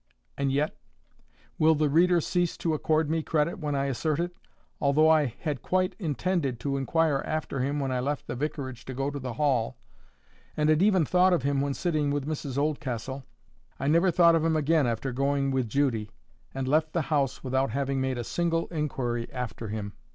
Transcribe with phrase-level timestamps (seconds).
[0.35, 5.61] And yet—will the reader cease to accord me credit when I assert it?—although I had
[5.61, 9.33] quite intended to inquire after him when I left the vicarage to go to the
[9.33, 9.77] Hall,
[10.57, 13.25] and had even thought of him when sitting with Mrs Oldcastle,
[13.79, 16.09] I never thought of him again after going with Judy,
[16.51, 19.93] and left the house without having made a single inquiry after him.